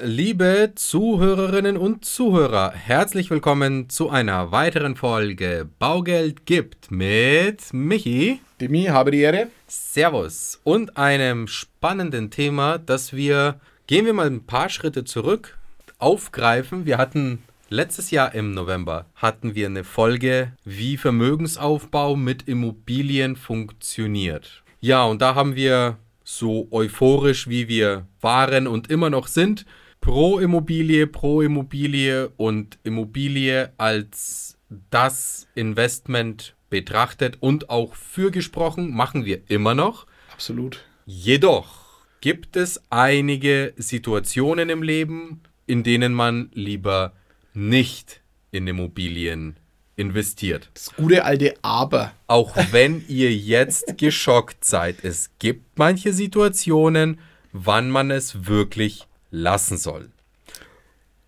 Liebe 0.00 0.74
Zuhörerinnen 0.76 1.76
und 1.76 2.04
Zuhörer, 2.04 2.70
herzlich 2.72 3.30
willkommen 3.30 3.90
zu 3.90 4.10
einer 4.10 4.52
weiteren 4.52 4.94
Folge 4.94 5.68
Baugeld 5.80 6.46
gibt 6.46 6.92
mit 6.92 7.72
Michi. 7.72 8.38
Demi, 8.60 8.84
habe 8.84 9.10
die 9.10 9.22
Ehre. 9.22 9.48
Servus. 9.66 10.60
Und 10.62 10.96
einem 10.96 11.48
spannenden 11.48 12.30
Thema, 12.30 12.78
das 12.78 13.12
wir, 13.12 13.58
gehen 13.88 14.06
wir 14.06 14.12
mal 14.12 14.28
ein 14.28 14.46
paar 14.46 14.68
Schritte 14.68 15.02
zurück, 15.02 15.58
aufgreifen. 15.98 16.86
Wir 16.86 16.96
hatten 16.96 17.42
letztes 17.68 18.12
Jahr 18.12 18.36
im 18.36 18.52
November, 18.54 19.06
hatten 19.16 19.56
wir 19.56 19.66
eine 19.66 19.82
Folge, 19.82 20.52
wie 20.64 20.96
Vermögensaufbau 20.96 22.14
mit 22.14 22.46
Immobilien 22.46 23.34
funktioniert. 23.34 24.62
Ja, 24.80 25.02
und 25.02 25.22
da 25.22 25.34
haben 25.34 25.56
wir 25.56 25.98
so 26.22 26.68
euphorisch, 26.70 27.48
wie 27.48 27.66
wir 27.66 28.06
waren 28.20 28.68
und 28.68 28.92
immer 28.92 29.10
noch 29.10 29.26
sind, 29.26 29.66
pro 30.00 30.38
Immobilie, 30.38 31.06
pro 31.06 31.42
Immobilie 31.42 32.30
und 32.36 32.78
Immobilie 32.84 33.72
als 33.76 34.58
das 34.90 35.46
Investment 35.54 36.54
betrachtet 36.70 37.38
und 37.40 37.70
auch 37.70 37.94
für 37.94 38.30
gesprochen, 38.30 38.94
machen 38.94 39.24
wir 39.24 39.40
immer 39.48 39.74
noch. 39.74 40.06
Absolut. 40.32 40.84
Jedoch 41.06 42.02
gibt 42.20 42.56
es 42.56 42.82
einige 42.90 43.72
Situationen 43.76 44.68
im 44.68 44.82
Leben, 44.82 45.40
in 45.66 45.82
denen 45.82 46.12
man 46.12 46.50
lieber 46.52 47.12
nicht 47.54 48.20
in 48.50 48.66
Immobilien 48.66 49.56
investiert. 49.96 50.70
Das 50.74 50.94
gute 50.94 51.24
alte 51.24 51.54
Aber. 51.62 52.12
Auch 52.26 52.56
wenn 52.70 53.04
ihr 53.08 53.34
jetzt 53.34 53.98
geschockt 53.98 54.64
seid, 54.64 55.04
es 55.04 55.30
gibt 55.38 55.78
manche 55.78 56.12
Situationen, 56.12 57.18
wann 57.52 57.90
man 57.90 58.10
es 58.10 58.46
wirklich 58.46 59.06
lassen 59.30 59.76
soll. 59.76 60.10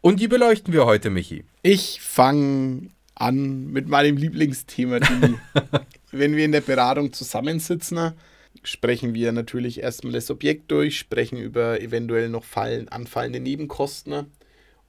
Und 0.00 0.20
die 0.20 0.28
beleuchten 0.28 0.72
wir 0.72 0.86
heute, 0.86 1.10
Michi. 1.10 1.44
Ich 1.62 2.00
fange 2.00 2.88
an 3.14 3.66
mit 3.66 3.88
meinem 3.88 4.16
Lieblingsthema. 4.16 5.00
Wenn 6.10 6.36
wir 6.36 6.44
in 6.44 6.52
der 6.52 6.62
Beratung 6.62 7.12
zusammensitzen, 7.12 8.12
sprechen 8.62 9.14
wir 9.14 9.32
natürlich 9.32 9.80
erstmal 9.82 10.14
das 10.14 10.30
Objekt 10.30 10.70
durch, 10.70 10.98
sprechen 10.98 11.38
über 11.38 11.80
eventuell 11.80 12.28
noch 12.28 12.44
fallen, 12.44 12.88
anfallende 12.88 13.40
Nebenkosten 13.40 14.26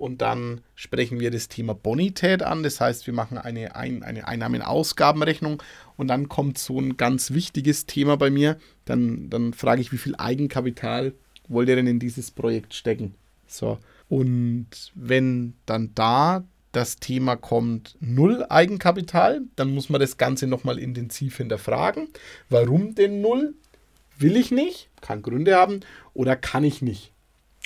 und 0.02 0.22
dann 0.22 0.62
sprechen 0.74 1.20
wir 1.20 1.30
das 1.30 1.48
Thema 1.48 1.76
Bonität 1.76 2.42
an. 2.42 2.64
Das 2.64 2.82
heißt, 2.82 3.06
wir 3.06 3.14
machen 3.14 3.38
eine, 3.38 3.76
ein, 3.76 4.02
eine 4.02 4.28
Einnahmen-Ausgabenrechnung 4.28 5.62
und 5.96 6.08
dann 6.08 6.28
kommt 6.28 6.58
so 6.58 6.80
ein 6.80 6.98
ganz 6.98 7.32
wichtiges 7.32 7.86
Thema 7.86 8.18
bei 8.18 8.32
mir. 8.32 8.58
Dann, 8.86 9.30
dann 9.30 9.54
frage 9.54 9.80
ich, 9.80 9.92
wie 9.92 10.00
viel 10.00 10.16
Eigenkapital 10.16 11.14
wollt 11.52 11.70
ihr 11.70 11.76
denn 11.76 11.88
in 11.88 12.00
dieses 12.00 12.32
Projekt 12.32 12.74
stecken? 12.74 13.16
So. 13.48 13.78
Und 14.10 14.68
wenn 14.96 15.54
dann 15.66 15.92
da 15.96 16.44
das 16.72 16.98
Thema 16.98 17.36
kommt, 17.36 17.98
null 18.00 18.46
Eigenkapital, 18.50 19.42
dann 19.56 19.74
muss 19.74 19.90
man 19.90 20.00
das 20.00 20.18
Ganze 20.18 20.48
nochmal 20.48 20.80
intensiv 20.80 21.38
hinterfragen. 21.38 22.08
Warum 22.50 22.96
denn 22.96 23.22
null? 23.22 23.56
Will 24.18 24.38
ich 24.38 24.52
nicht, 24.52 24.90
kann 25.02 25.22
Gründe 25.22 25.56
haben, 25.56 25.82
oder 26.14 26.36
kann 26.36 26.64
ich 26.64 26.82
nicht? 26.82 27.11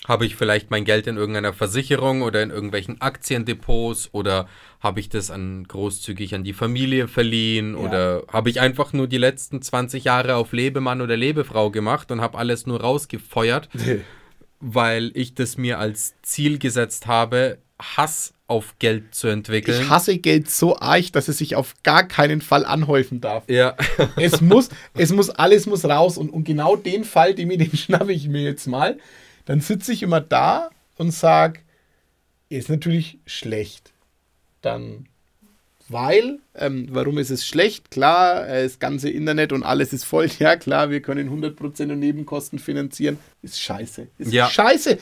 Habe 0.08 0.26
ich 0.26 0.36
vielleicht 0.36 0.72
mein 0.72 0.86
Geld 0.86 1.08
in 1.08 1.18
irgendeiner 1.18 1.54
Versicherung 1.54 2.22
oder 2.22 2.44
in 2.44 2.52
irgendwelchen 2.52 3.02
Aktiendepots 3.02 4.10
oder 4.12 4.48
habe 4.80 5.00
ich 5.00 5.10
das 5.10 5.32
an 5.32 5.66
großzügig 5.68 6.36
an 6.36 6.44
die 6.44 6.54
Familie 6.54 7.08
verliehen 7.08 7.74
ja. 7.74 7.80
oder 7.80 8.24
habe 8.32 8.50
ich 8.50 8.62
einfach 8.62 8.94
nur 8.94 9.08
die 9.08 9.18
letzten 9.18 9.62
20 9.62 10.04
Jahre 10.04 10.36
auf 10.36 10.54
Lebemann 10.54 11.02
oder 11.02 11.18
Lebefrau 11.18 11.72
gemacht 11.72 12.12
und 12.12 12.22
habe 12.22 12.38
alles 12.38 12.68
nur 12.68 12.82
rausgefeuert, 12.82 13.70
weil 14.60 15.12
ich 15.16 15.34
das 15.34 15.58
mir 15.58 15.80
als 15.80 16.14
Ziel 16.22 16.60
gesetzt 16.60 17.08
habe, 17.08 17.58
Hass 17.80 18.36
auf 18.48 18.76
Geld 18.78 19.16
zu 19.16 19.28
entwickeln. 19.28 19.82
Ich 19.82 19.90
hasse 19.90 20.18
Geld 20.18 20.50
so 20.50 20.78
arg, 20.78 21.12
dass 21.14 21.28
es 21.28 21.40
sich 21.40 21.56
auf 21.56 21.74
gar 21.84 22.08
keinen 22.08 22.42
Fall 22.42 22.64
anhäufen 22.64 23.20
darf. 23.20 23.50
Ja. 23.50 23.76
es 24.18 24.40
muss, 24.40 24.70
es 24.94 25.12
muss, 25.12 25.30
alles 25.32 25.66
muss 25.66 25.84
raus 25.84 26.18
und, 26.18 26.30
und 26.30 26.44
genau 26.44 26.76
den 26.76 27.04
Fall, 27.04 27.34
den, 27.34 27.50
den 27.50 27.76
schnappe 27.76 28.14
ich 28.14 28.28
mir 28.28 28.44
jetzt 28.44 28.68
mal 28.68 28.98
dann 29.46 29.62
sitze 29.62 29.94
ich 29.94 30.04
immer 30.04 30.22
da 30.22 30.70
und 30.98 31.12
sage, 31.12 31.62
ist 32.50 32.70
natürlich 32.70 33.20
schlecht. 33.26 33.94
Dann, 34.62 35.08
weil, 35.90 36.40
ähm, 36.56 36.88
warum 36.92 37.18
ist 37.18 37.30
es 37.30 37.46
schlecht? 37.46 37.92
Klar, 37.92 38.48
äh, 38.48 38.64
das 38.64 38.80
ganze 38.80 39.10
Internet 39.10 39.52
und 39.54 39.64
alles 39.64 39.94
ist 39.94 40.04
voll. 40.04 40.30
Ja, 40.40 40.56
klar, 40.56 40.90
wir 40.90 41.02
können 41.02 41.30
100% 41.30 41.86
der 41.86 41.96
Nebenkosten 41.96 42.60
finanzieren. 42.60 43.20
Ist 43.42 43.60
scheiße. 43.62 44.08
Ist 44.18 44.34
ja. 44.34 44.50
scheiße 44.50 44.98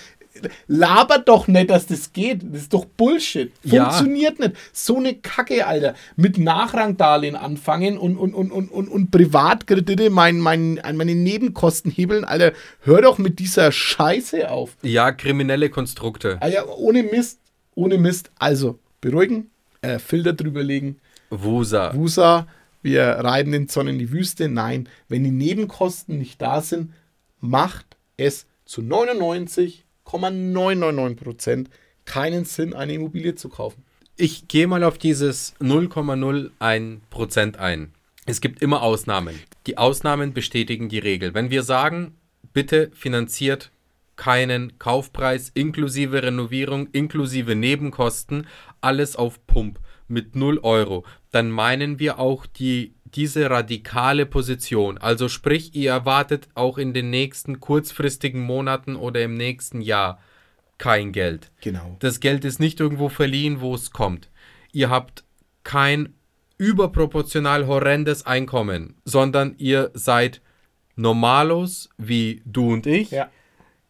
labert 0.67 1.27
doch 1.27 1.47
nicht, 1.47 1.69
dass 1.69 1.87
das 1.87 2.13
geht. 2.13 2.41
Das 2.43 2.63
ist 2.63 2.73
doch 2.73 2.85
Bullshit. 2.85 3.51
Funktioniert 3.67 4.39
ja. 4.39 4.47
nicht. 4.47 4.57
So 4.71 4.97
eine 4.97 5.15
Kacke, 5.15 5.65
Alter. 5.65 5.95
Mit 6.15 6.37
Nachrangdarlehen 6.37 7.35
anfangen 7.35 7.97
und, 7.97 8.17
und, 8.17 8.33
und, 8.33 8.51
und, 8.51 8.69
und, 8.69 8.87
und 8.87 9.11
Privatkredite 9.11 10.09
mein, 10.09 10.39
mein, 10.39 10.81
meine 10.93 11.15
Nebenkosten 11.15 11.91
hebeln, 11.91 12.25
Alter. 12.25 12.53
Hör 12.81 13.01
doch 13.01 13.17
mit 13.17 13.39
dieser 13.39 13.71
Scheiße 13.71 14.49
auf. 14.49 14.75
Ja, 14.81 15.11
kriminelle 15.11 15.69
Konstrukte. 15.69 16.41
Alter, 16.41 16.77
ohne 16.77 17.03
Mist. 17.03 17.39
Ohne 17.75 17.97
Mist. 17.97 18.31
Also, 18.39 18.79
beruhigen, 19.01 19.49
äh, 19.81 19.99
Filter 19.99 20.33
drüberlegen. 20.33 20.99
Wusa. 21.29 21.93
Wusa. 21.95 22.47
Wir 22.81 23.03
reiten 23.03 23.53
den 23.53 23.69
Sonne 23.69 23.91
in 23.91 23.99
die 23.99 24.11
Wüste. 24.11 24.49
Nein, 24.49 24.89
wenn 25.07 25.23
die 25.23 25.31
Nebenkosten 25.31 26.17
nicht 26.17 26.41
da 26.41 26.61
sind, 26.61 26.93
macht 27.39 27.85
es 28.17 28.45
zu 28.65 28.81
99 28.81 29.82
0,999% 30.13 31.67
keinen 32.05 32.45
Sinn, 32.45 32.73
eine 32.73 32.93
Immobilie 32.93 33.35
zu 33.35 33.49
kaufen. 33.49 33.83
Ich 34.15 34.47
gehe 34.47 34.67
mal 34.67 34.83
auf 34.83 34.97
dieses 34.97 35.55
0,01% 35.59 37.57
ein. 37.57 37.93
Es 38.25 38.41
gibt 38.41 38.61
immer 38.61 38.83
Ausnahmen. 38.83 39.39
Die 39.67 39.77
Ausnahmen 39.77 40.33
bestätigen 40.33 40.87
die 40.87 40.99
Regel. 40.99 41.33
Wenn 41.33 41.49
wir 41.49 41.63
sagen, 41.63 42.15
bitte 42.53 42.91
finanziert 42.93 43.71
keinen 44.15 44.77
Kaufpreis 44.77 45.51
inklusive 45.53 46.21
Renovierung, 46.21 46.87
inklusive 46.91 47.55
Nebenkosten, 47.55 48.47
alles 48.81 49.15
auf 49.15 49.45
Pump 49.47 49.79
mit 50.07 50.35
0 50.35 50.59
Euro, 50.59 51.05
dann 51.31 51.49
meinen 51.49 51.99
wir 51.99 52.19
auch 52.19 52.45
die 52.45 52.95
diese 53.15 53.49
radikale 53.49 54.25
Position. 54.25 54.97
Also 54.97 55.29
sprich, 55.29 55.75
ihr 55.75 55.91
erwartet 55.91 56.47
auch 56.55 56.77
in 56.77 56.93
den 56.93 57.09
nächsten 57.09 57.59
kurzfristigen 57.59 58.41
Monaten 58.41 58.95
oder 58.95 59.21
im 59.21 59.35
nächsten 59.35 59.81
Jahr 59.81 60.19
kein 60.77 61.11
Geld. 61.11 61.51
Genau. 61.61 61.95
Das 61.99 62.19
Geld 62.19 62.43
ist 62.45 62.59
nicht 62.59 62.79
irgendwo 62.79 63.09
verliehen, 63.09 63.61
wo 63.61 63.75
es 63.75 63.91
kommt. 63.91 64.29
Ihr 64.71 64.89
habt 64.89 65.23
kein 65.63 66.15
überproportional 66.57 67.67
horrendes 67.67 68.25
Einkommen, 68.25 68.95
sondern 69.05 69.55
ihr 69.57 69.91
seid 69.93 70.41
normalos 70.95 71.89
wie 71.97 72.41
du 72.45 72.73
und 72.73 72.87
ich. 72.87 73.11
Ja. 73.11 73.29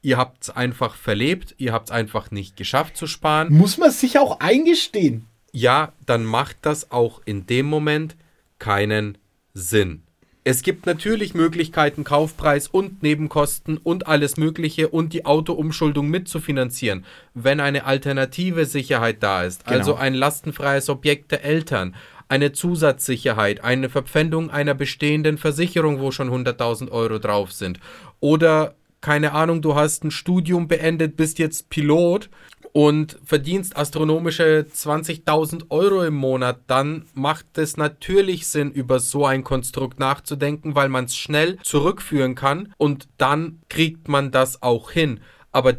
Ihr 0.01 0.17
habt 0.17 0.43
es 0.43 0.49
einfach 0.49 0.95
verlebt, 0.95 1.55
ihr 1.57 1.71
habt 1.71 1.89
es 1.89 1.91
einfach 1.91 2.29
nicht 2.29 2.57
geschafft 2.57 2.97
zu 2.97 3.07
sparen. 3.07 3.53
Muss 3.53 3.77
man 3.77 3.89
sich 3.89 4.19
auch 4.19 4.41
eingestehen. 4.41 5.27
Ja, 5.53 5.93
dann 6.05 6.25
macht 6.25 6.57
das 6.63 6.91
auch 6.91 7.21
in 7.25 7.45
dem 7.45 7.67
Moment 7.67 8.15
keinen 8.57 9.19
Sinn. 9.53 10.01
Es 10.45 10.61
gibt 10.61 10.85
natürlich 10.85 11.35
Möglichkeiten, 11.35 12.03
Kaufpreis 12.03 12.67
und 12.67 13.01
Nebenkosten 13.01 13.77
und 13.77 14.07
alles 14.07 14.35
Mögliche 14.35 14.89
und 14.89 15.13
die 15.13 15.25
Autoumschuldung 15.25 16.09
mitzufinanzieren, 16.09 17.05
wenn 17.33 17.61
eine 17.61 17.85
alternative 17.85 18.65
Sicherheit 18.65 19.23
da 19.23 19.43
ist, 19.43 19.63
genau. 19.63 19.77
also 19.77 19.95
ein 19.95 20.13
lastenfreies 20.13 20.89
Objekt 20.89 21.31
der 21.31 21.45
Eltern, 21.45 21.95
eine 22.27 22.51
Zusatzsicherheit, 22.51 23.63
eine 23.63 23.89
Verpfändung 23.89 24.49
einer 24.49 24.73
bestehenden 24.73 25.37
Versicherung, 25.37 26.01
wo 26.01 26.11
schon 26.11 26.29
100.000 26.29 26.91
Euro 26.91 27.19
drauf 27.19 27.53
sind. 27.53 27.79
Oder 28.19 28.75
keine 28.99 29.33
Ahnung, 29.33 29.61
du 29.61 29.75
hast 29.75 30.03
ein 30.03 30.11
Studium 30.11 30.67
beendet, 30.67 31.15
bist 31.15 31.37
jetzt 31.37 31.69
Pilot 31.69 32.29
und 32.73 33.19
verdienst 33.23 33.77
astronomische 33.77 34.65
20.000 34.69 35.69
Euro 35.69 36.03
im 36.03 36.15
Monat, 36.15 36.61
dann 36.67 37.05
macht 37.13 37.57
es 37.57 37.77
natürlich 37.77 38.47
Sinn, 38.47 38.71
über 38.71 38.99
so 38.99 39.25
ein 39.25 39.43
Konstrukt 39.43 39.99
nachzudenken, 39.99 40.75
weil 40.75 40.89
man 40.89 41.05
es 41.05 41.15
schnell 41.15 41.57
zurückführen 41.61 42.33
kann 42.33 42.73
und 42.77 43.07
dann 43.17 43.59
kriegt 43.69 44.07
man 44.07 44.31
das 44.31 44.63
auch 44.63 44.89
hin. 44.89 45.19
Aber 45.51 45.75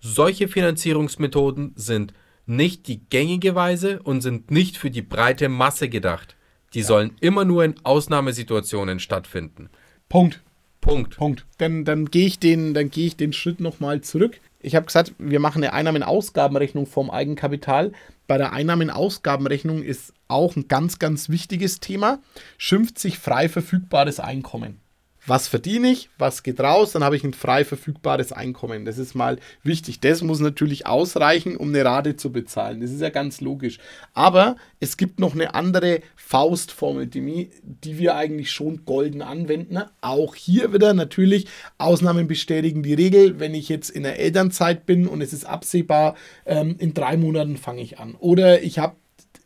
solche 0.00 0.48
Finanzierungsmethoden 0.48 1.72
sind 1.76 2.14
nicht 2.46 2.88
die 2.88 3.00
gängige 3.10 3.54
Weise 3.54 4.00
und 4.02 4.22
sind 4.22 4.50
nicht 4.50 4.78
für 4.78 4.90
die 4.90 5.02
breite 5.02 5.50
Masse 5.50 5.90
gedacht. 5.90 6.34
Die 6.72 6.80
ja. 6.80 6.86
sollen 6.86 7.12
immer 7.20 7.44
nur 7.44 7.62
in 7.62 7.74
Ausnahmesituationen 7.82 9.00
stattfinden. 9.00 9.68
Punkt. 10.08 10.42
Punkt. 10.80 11.16
Punkt. 11.16 11.44
Dann, 11.58 11.84
dann 11.84 12.06
gehe 12.06 12.26
ich, 12.26 12.38
den, 12.38 12.72
geh 12.90 13.06
ich 13.06 13.16
den 13.16 13.34
Schritt 13.34 13.60
nochmal 13.60 14.00
zurück 14.00 14.40
ich 14.60 14.74
habe 14.74 14.86
gesagt, 14.86 15.14
wir 15.18 15.40
machen 15.40 15.62
eine 15.62 15.72
Einnahmen-Ausgabenrechnung 15.72 16.86
vom 16.86 17.10
Eigenkapital. 17.10 17.92
Bei 18.26 18.38
der 18.38 18.52
Einnahmen-Ausgabenrechnung 18.52 19.82
ist 19.82 20.12
auch 20.26 20.56
ein 20.56 20.68
ganz, 20.68 20.98
ganz 20.98 21.28
wichtiges 21.28 21.80
Thema, 21.80 22.18
schimpft 22.56 22.98
sich 22.98 23.18
frei 23.18 23.48
verfügbares 23.48 24.20
Einkommen. 24.20 24.80
Was 25.26 25.48
verdiene 25.48 25.90
ich, 25.90 26.08
was 26.18 26.42
geht 26.42 26.60
raus, 26.60 26.92
dann 26.92 27.04
habe 27.04 27.16
ich 27.16 27.24
ein 27.24 27.34
frei 27.34 27.64
verfügbares 27.64 28.32
Einkommen. 28.32 28.84
Das 28.84 28.98
ist 28.98 29.14
mal 29.14 29.38
wichtig. 29.62 30.00
Das 30.00 30.22
muss 30.22 30.40
natürlich 30.40 30.86
ausreichen, 30.86 31.56
um 31.56 31.68
eine 31.68 31.84
Rate 31.84 32.16
zu 32.16 32.32
bezahlen. 32.32 32.80
Das 32.80 32.90
ist 32.90 33.00
ja 33.00 33.10
ganz 33.10 33.40
logisch. 33.40 33.78
Aber 34.14 34.56
es 34.80 34.96
gibt 34.96 35.20
noch 35.20 35.34
eine 35.34 35.54
andere 35.54 36.00
Faustformel, 36.16 37.06
die, 37.06 37.50
die 37.62 37.98
wir 37.98 38.16
eigentlich 38.16 38.50
schon 38.50 38.84
golden 38.84 39.22
anwenden. 39.22 39.78
Auch 40.00 40.34
hier 40.34 40.72
wieder 40.72 40.94
natürlich, 40.94 41.46
Ausnahmen 41.76 42.28
bestätigen 42.28 42.82
die 42.82 42.94
Regel. 42.94 43.38
Wenn 43.38 43.54
ich 43.54 43.68
jetzt 43.68 43.90
in 43.90 44.04
der 44.04 44.18
Elternzeit 44.18 44.86
bin 44.86 45.06
und 45.06 45.20
es 45.20 45.32
ist 45.32 45.44
absehbar, 45.44 46.14
ähm, 46.46 46.76
in 46.78 46.94
drei 46.94 47.16
Monaten 47.16 47.56
fange 47.56 47.82
ich 47.82 47.98
an. 47.98 48.14
Oder 48.14 48.62
ich 48.62 48.78
habe 48.78 48.96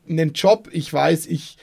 einen 0.09 0.33
Job, 0.33 0.69
ich 0.73 0.93
weiß, 0.93 1.27
ich 1.27 1.57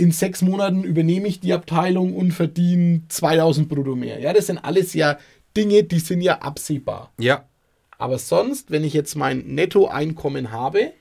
in 0.00 0.12
sechs 0.12 0.40
Monaten 0.40 0.82
übernehme 0.82 1.28
ich 1.28 1.40
die 1.40 1.52
Abteilung 1.52 2.16
und 2.16 2.32
verdiene 2.32 3.02
2000 3.08 3.68
brutto 3.68 3.94
mehr. 3.94 4.18
Ja, 4.18 4.32
das 4.32 4.46
sind 4.46 4.58
alles 4.58 4.94
ja 4.94 5.18
Dinge, 5.56 5.84
die 5.84 6.00
sind 6.00 6.22
ja 6.22 6.38
absehbar. 6.38 7.12
Ja. 7.18 7.44
Aber 7.98 8.18
sonst, 8.18 8.70
wenn 8.70 8.82
ich 8.82 8.94
jetzt 8.94 9.14
mein 9.14 9.40
Nettoeinkommen 9.46 10.52
habe, 10.52 10.92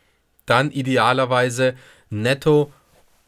dann 0.46 0.70
idealerweise 0.72 1.76
netto 2.10 2.72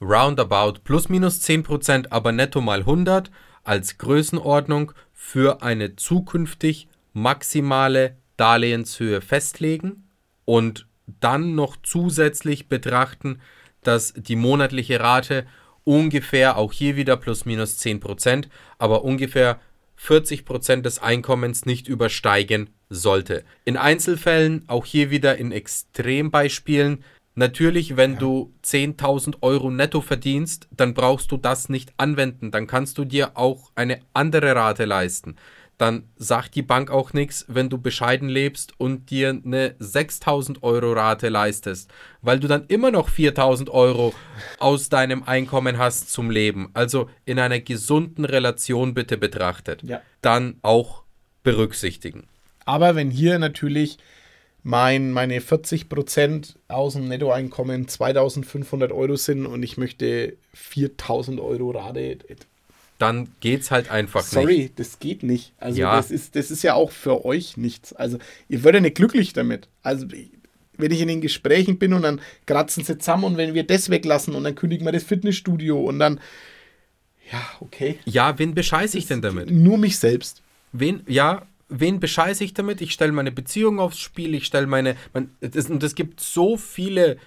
roundabout 0.01 0.79
plus 0.83 1.07
minus 1.07 1.41
10%, 1.41 2.07
aber 2.09 2.33
netto 2.33 2.59
mal 2.59 2.79
100 2.79 3.31
als 3.63 3.97
Größenordnung 3.97 4.91
für 5.13 5.61
eine 5.61 5.95
zukünftig 5.95 6.89
maximale 7.13 8.17
Darlehenshöhe 8.35 9.21
festlegen 9.21 10.09
und 10.43 10.87
dann 11.21 11.55
noch 11.55 11.77
zusätzlich 11.81 12.67
betrachten, 12.67 13.39
dass 13.83 14.13
die 14.13 14.35
monatliche 14.35 14.99
Rate 14.99 15.45
ungefähr, 15.83 16.57
auch 16.57 16.73
hier 16.73 16.95
wieder 16.95 17.17
plus 17.17 17.45
minus 17.45 17.79
10%, 17.79 18.45
aber 18.77 19.03
ungefähr 19.03 19.59
40% 19.99 20.81
des 20.81 20.99
Einkommens 20.99 21.65
nicht 21.65 21.87
übersteigen 21.87 22.69
sollte. 22.89 23.43
In 23.65 23.77
Einzelfällen, 23.77 24.63
auch 24.67 24.85
hier 24.85 25.11
wieder 25.11 25.37
in 25.37 25.51
Extrembeispielen, 25.51 27.03
natürlich, 27.35 27.97
wenn 27.97 28.13
ja. 28.13 28.19
du 28.19 28.53
10.000 28.63 29.37
Euro 29.41 29.69
netto 29.69 30.01
verdienst, 30.01 30.67
dann 30.71 30.93
brauchst 30.93 31.31
du 31.31 31.37
das 31.37 31.69
nicht 31.69 31.93
anwenden, 31.97 32.51
dann 32.51 32.67
kannst 32.67 32.97
du 32.97 33.05
dir 33.05 33.37
auch 33.37 33.71
eine 33.75 33.99
andere 34.13 34.55
Rate 34.55 34.85
leisten 34.85 35.35
dann 35.81 36.03
sagt 36.15 36.53
die 36.53 36.61
Bank 36.61 36.91
auch 36.91 37.11
nichts, 37.13 37.45
wenn 37.47 37.69
du 37.69 37.79
bescheiden 37.79 38.29
lebst 38.29 38.79
und 38.79 39.09
dir 39.09 39.29
eine 39.29 39.73
6000 39.79 40.61
Euro 40.61 40.93
Rate 40.93 41.29
leistest, 41.29 41.89
weil 42.21 42.39
du 42.39 42.47
dann 42.47 42.65
immer 42.67 42.91
noch 42.91 43.09
4000 43.09 43.69
Euro 43.71 44.13
aus 44.59 44.89
deinem 44.89 45.23
Einkommen 45.23 45.79
hast 45.79 46.11
zum 46.11 46.29
Leben. 46.29 46.69
Also 46.75 47.09
in 47.25 47.39
einer 47.39 47.59
gesunden 47.59 48.25
Relation 48.25 48.93
bitte 48.93 49.17
betrachtet. 49.17 49.81
Ja. 49.81 50.01
Dann 50.21 50.57
auch 50.61 51.01
berücksichtigen. 51.41 52.27
Aber 52.63 52.95
wenn 52.95 53.09
hier 53.09 53.39
natürlich 53.39 53.97
mein, 54.61 55.11
meine 55.11 55.39
40% 55.39 56.57
aus 56.67 56.93
dem 56.93 57.07
Nettoeinkommen 57.07 57.87
2500 57.87 58.91
Euro 58.91 59.15
sind 59.15 59.47
und 59.47 59.63
ich 59.63 59.77
möchte 59.77 60.37
4000 60.53 61.39
Euro 61.39 61.71
Rate, 61.71 62.19
dann 63.01 63.29
geht 63.39 63.61
es 63.61 63.71
halt 63.71 63.89
einfach 63.89 64.21
Sorry, 64.21 64.45
nicht. 64.45 64.55
Sorry, 64.55 64.71
das 64.75 64.99
geht 64.99 65.23
nicht. 65.23 65.53
Also 65.57 65.81
ja. 65.81 65.95
das, 65.95 66.11
ist, 66.11 66.35
das 66.35 66.51
ist 66.51 66.61
ja 66.61 66.75
auch 66.75 66.91
für 66.91 67.25
euch 67.25 67.57
nichts. 67.57 67.93
Also 67.93 68.19
ihr 68.47 68.63
werdet 68.63 68.83
nicht 68.83 68.95
glücklich 68.95 69.33
damit. 69.33 69.67
Also 69.81 70.07
wenn 70.77 70.91
ich 70.91 71.01
in 71.01 71.07
den 71.07 71.21
Gesprächen 71.21 71.79
bin 71.79 71.93
und 71.93 72.03
dann 72.03 72.21
kratzen 72.45 72.83
sie 72.83 72.97
zusammen 72.97 73.23
und 73.23 73.37
wenn 73.37 73.53
wir 73.53 73.63
das 73.63 73.89
weglassen 73.89 74.35
und 74.35 74.43
dann 74.43 74.55
kündigen 74.55 74.85
wir 74.85 74.91
das 74.91 75.03
Fitnessstudio 75.03 75.79
und 75.79 75.99
dann, 75.99 76.19
ja, 77.31 77.41
okay. 77.59 77.97
Ja, 78.05 78.37
wen 78.37 78.53
bescheiße 78.53 78.97
ich 78.97 79.07
denn 79.07 79.21
damit? 79.21 79.49
Nur 79.49 79.77
mich 79.77 79.97
selbst. 79.97 80.43
Wen, 80.71 81.01
ja, 81.07 81.47
wen 81.69 81.99
bescheiße 81.99 82.43
ich 82.43 82.53
damit? 82.53 82.81
Ich 82.81 82.91
stelle 82.91 83.13
meine 83.13 83.31
Beziehung 83.31 83.79
aufs 83.79 83.99
Spiel, 83.99 84.35
ich 84.35 84.45
stelle 84.45 84.67
meine, 84.67 84.95
man, 85.13 85.31
das, 85.39 85.69
und 85.69 85.81
es 85.81 85.95
gibt 85.95 86.19
so 86.19 86.57
viele 86.57 87.17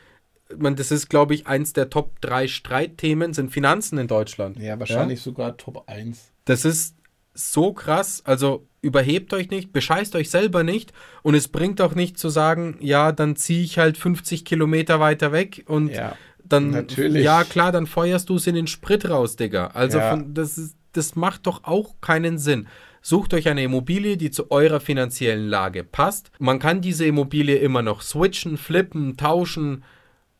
man, 0.56 0.76
das 0.76 0.90
ist, 0.90 1.08
glaube 1.08 1.34
ich, 1.34 1.46
eins 1.46 1.72
der 1.72 1.90
Top 1.90 2.20
3 2.20 2.48
Streitthemen, 2.48 3.32
sind 3.32 3.50
Finanzen 3.50 3.98
in 3.98 4.06
Deutschland. 4.06 4.58
Ja, 4.58 4.78
wahrscheinlich 4.78 5.20
ja? 5.20 5.24
sogar 5.24 5.56
Top 5.56 5.88
1. 5.88 6.32
Das 6.44 6.64
ist 6.64 6.96
so 7.34 7.72
krass. 7.72 8.22
Also 8.24 8.66
überhebt 8.80 9.32
euch 9.32 9.50
nicht, 9.50 9.72
bescheißt 9.72 10.14
euch 10.16 10.30
selber 10.30 10.62
nicht. 10.62 10.92
Und 11.22 11.34
es 11.34 11.48
bringt 11.48 11.80
auch 11.80 11.94
nicht 11.94 12.18
zu 12.18 12.28
sagen, 12.28 12.76
ja, 12.80 13.12
dann 13.12 13.36
ziehe 13.36 13.64
ich 13.64 13.78
halt 13.78 13.96
50 13.96 14.44
Kilometer 14.44 15.00
weiter 15.00 15.32
weg 15.32 15.64
und 15.66 15.88
ja, 15.88 16.16
dann. 16.44 16.70
Natürlich. 16.70 17.24
Ja, 17.24 17.44
klar, 17.44 17.72
dann 17.72 17.86
feuerst 17.86 18.28
du 18.28 18.36
es 18.36 18.46
in 18.46 18.54
den 18.54 18.66
Sprit 18.66 19.08
raus, 19.08 19.36
Digga. 19.36 19.68
Also 19.68 19.98
ja. 19.98 20.10
von, 20.10 20.34
das, 20.34 20.58
ist, 20.58 20.76
das 20.92 21.16
macht 21.16 21.46
doch 21.46 21.64
auch 21.64 22.00
keinen 22.00 22.38
Sinn. 22.38 22.68
Sucht 23.00 23.34
euch 23.34 23.48
eine 23.48 23.62
Immobilie, 23.62 24.16
die 24.16 24.30
zu 24.30 24.50
eurer 24.50 24.80
finanziellen 24.80 25.46
Lage 25.46 25.84
passt. 25.84 26.30
Man 26.38 26.58
kann 26.58 26.80
diese 26.80 27.04
Immobilie 27.04 27.56
immer 27.56 27.82
noch 27.82 28.00
switchen, 28.00 28.56
flippen, 28.56 29.18
tauschen, 29.18 29.84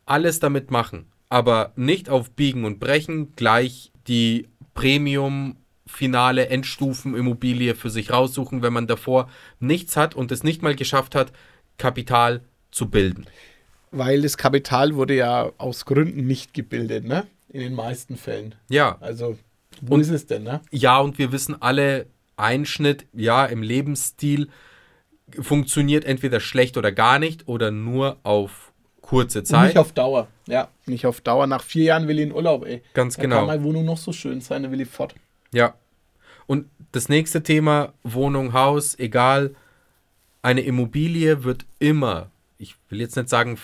alles 0.05 0.39
damit 0.39 0.71
machen, 0.71 1.11
aber 1.29 1.73
nicht 1.75 2.09
auf 2.09 2.31
Biegen 2.31 2.65
und 2.65 2.79
Brechen 2.79 3.33
gleich 3.35 3.91
die 4.07 4.47
Premium 4.73 5.57
finale 5.87 6.47
Endstufen-Immobilie 6.47 7.75
für 7.75 7.89
sich 7.89 8.11
raussuchen, 8.11 8.61
wenn 8.61 8.73
man 8.73 8.87
davor 8.87 9.29
nichts 9.59 9.97
hat 9.97 10.15
und 10.15 10.31
es 10.31 10.43
nicht 10.43 10.61
mal 10.61 10.75
geschafft 10.75 11.15
hat, 11.15 11.31
Kapital 11.77 12.41
zu 12.71 12.89
bilden. 12.89 13.25
Weil 13.91 14.21
das 14.21 14.37
Kapital 14.37 14.95
wurde 14.95 15.15
ja 15.15 15.51
aus 15.57 15.85
Gründen 15.85 16.27
nicht 16.27 16.53
gebildet, 16.53 17.05
ne? 17.05 17.27
In 17.49 17.61
den 17.61 17.75
meisten 17.75 18.17
Fällen. 18.17 18.55
Ja. 18.67 18.97
Also, 18.99 19.37
wo 19.81 19.95
und, 19.95 20.01
ist 20.01 20.09
es 20.09 20.25
denn, 20.25 20.43
ne? 20.43 20.61
Ja, 20.71 20.99
und 20.99 21.17
wir 21.17 21.31
wissen 21.31 21.61
alle, 21.61 22.07
Einschnitt, 22.37 23.05
ja, 23.13 23.45
im 23.45 23.61
Lebensstil 23.61 24.49
funktioniert 25.39 26.05
entweder 26.05 26.39
schlecht 26.39 26.77
oder 26.77 26.91
gar 26.91 27.19
nicht 27.19 27.47
oder 27.47 27.71
nur 27.71 28.17
auf 28.23 28.64
kurze 29.05 29.43
Zeit. 29.43 29.67
Nicht 29.67 29.77
auf 29.77 29.91
Dauer. 29.91 30.27
Ja, 30.47 30.69
nicht 30.85 31.05
auf 31.05 31.21
Dauer. 31.21 31.47
Nach 31.47 31.61
vier 31.61 31.85
Jahren 31.85 32.07
will 32.07 32.19
ich 32.19 32.25
in 32.25 32.33
Urlaub, 32.33 32.65
ey. 32.65 32.81
Ganz 32.93 33.15
da 33.15 33.21
genau. 33.21 33.37
Kann 33.37 33.47
meine 33.47 33.63
Wohnung 33.63 33.85
noch 33.85 33.97
so 33.97 34.11
schön 34.11 34.41
sein, 34.41 34.63
dann 34.63 34.71
will 34.71 34.81
ich 34.81 34.89
fort. 34.89 35.15
Ja. 35.53 35.75
Und 36.47 36.67
das 36.91 37.09
nächste 37.09 37.43
Thema, 37.43 37.93
Wohnung, 38.03 38.53
Haus, 38.53 38.97
egal. 38.97 39.55
Eine 40.41 40.61
Immobilie 40.61 41.43
wird 41.43 41.65
immer, 41.79 42.29
ich 42.57 42.75
will 42.89 42.99
jetzt 42.99 43.15
nicht 43.15 43.29
sagen, 43.29 43.57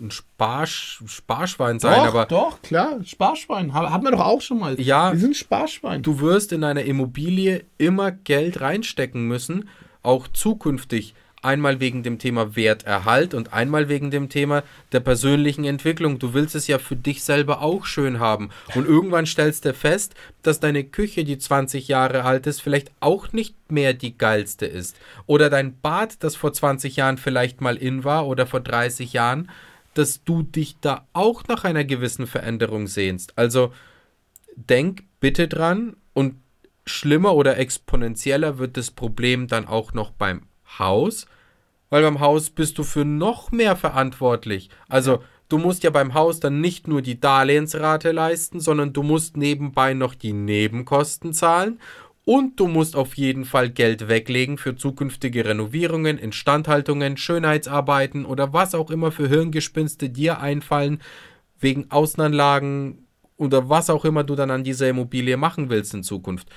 ein 0.00 0.10
Sparsch, 0.10 1.02
Sparschwein 1.06 1.80
sein, 1.80 2.00
doch, 2.00 2.06
aber. 2.08 2.26
Doch, 2.26 2.62
klar, 2.62 2.98
Sparschwein. 3.04 3.74
Hat 3.74 4.02
man 4.02 4.12
doch 4.12 4.24
auch 4.24 4.40
schon 4.40 4.58
mal. 4.58 4.80
Ja. 4.80 5.12
Wir 5.12 5.18
sind 5.18 5.36
Sparschwein. 5.36 6.02
Du 6.02 6.20
wirst 6.20 6.52
in 6.52 6.64
einer 6.64 6.82
Immobilie 6.82 7.64
immer 7.78 8.12
Geld 8.12 8.60
reinstecken 8.60 9.26
müssen, 9.26 9.68
auch 10.02 10.28
zukünftig. 10.28 11.14
Einmal 11.40 11.78
wegen 11.78 12.02
dem 12.02 12.18
Thema 12.18 12.56
Werterhalt 12.56 13.32
und 13.32 13.52
einmal 13.52 13.88
wegen 13.88 14.10
dem 14.10 14.28
Thema 14.28 14.64
der 14.92 15.00
persönlichen 15.00 15.64
Entwicklung. 15.64 16.18
Du 16.18 16.34
willst 16.34 16.54
es 16.54 16.66
ja 16.66 16.78
für 16.78 16.96
dich 16.96 17.22
selber 17.22 17.62
auch 17.62 17.86
schön 17.86 18.18
haben. 18.18 18.50
Und 18.74 18.86
irgendwann 18.86 19.26
stellst 19.26 19.64
du 19.64 19.72
fest, 19.72 20.14
dass 20.42 20.58
deine 20.58 20.84
Küche, 20.84 21.24
die 21.24 21.38
20 21.38 21.86
Jahre 21.86 22.24
alt 22.24 22.46
ist, 22.46 22.60
vielleicht 22.60 22.90
auch 23.00 23.32
nicht 23.32 23.54
mehr 23.70 23.94
die 23.94 24.18
geilste 24.18 24.66
ist. 24.66 24.96
Oder 25.26 25.48
dein 25.48 25.78
Bad, 25.80 26.22
das 26.24 26.34
vor 26.34 26.52
20 26.52 26.96
Jahren 26.96 27.18
vielleicht 27.18 27.60
mal 27.60 27.76
in 27.76 28.02
war 28.02 28.26
oder 28.26 28.46
vor 28.46 28.60
30 28.60 29.12
Jahren, 29.12 29.48
dass 29.94 30.24
du 30.24 30.42
dich 30.42 30.76
da 30.80 31.06
auch 31.12 31.46
nach 31.48 31.64
einer 31.64 31.84
gewissen 31.84 32.26
Veränderung 32.26 32.86
sehnst. 32.86 33.36
Also 33.36 33.72
denk 34.56 35.04
bitte 35.20 35.48
dran 35.48 35.96
und 36.14 36.36
schlimmer 36.84 37.34
oder 37.34 37.58
exponentieller 37.58 38.58
wird 38.58 38.76
das 38.76 38.90
Problem 38.90 39.46
dann 39.46 39.66
auch 39.66 39.92
noch 39.92 40.10
beim 40.10 40.42
Haus, 40.78 41.26
weil 41.90 42.02
beim 42.02 42.20
Haus 42.20 42.50
bist 42.50 42.78
du 42.78 42.84
für 42.84 43.04
noch 43.04 43.50
mehr 43.50 43.76
verantwortlich. 43.76 44.70
Also 44.88 45.22
du 45.48 45.58
musst 45.58 45.82
ja 45.82 45.90
beim 45.90 46.14
Haus 46.14 46.40
dann 46.40 46.60
nicht 46.60 46.88
nur 46.88 47.02
die 47.02 47.20
Darlehensrate 47.20 48.12
leisten, 48.12 48.60
sondern 48.60 48.92
du 48.92 49.02
musst 49.02 49.36
nebenbei 49.36 49.94
noch 49.94 50.14
die 50.14 50.32
Nebenkosten 50.32 51.32
zahlen 51.32 51.80
und 52.24 52.60
du 52.60 52.68
musst 52.68 52.94
auf 52.94 53.14
jeden 53.14 53.46
Fall 53.46 53.70
Geld 53.70 54.06
weglegen 54.06 54.58
für 54.58 54.76
zukünftige 54.76 55.46
Renovierungen, 55.46 56.18
Instandhaltungen, 56.18 57.16
Schönheitsarbeiten 57.16 58.26
oder 58.26 58.52
was 58.52 58.74
auch 58.74 58.90
immer 58.90 59.10
für 59.12 59.28
Hirngespinste 59.28 60.10
dir 60.10 60.38
einfallen, 60.38 61.00
wegen 61.58 61.90
Außenanlagen 61.90 63.06
oder 63.38 63.70
was 63.70 63.88
auch 63.88 64.04
immer 64.04 64.24
du 64.24 64.34
dann 64.34 64.50
an 64.50 64.62
dieser 64.62 64.90
Immobilie 64.90 65.38
machen 65.38 65.70
willst 65.70 65.94
in 65.94 66.02
Zukunft. 66.02 66.48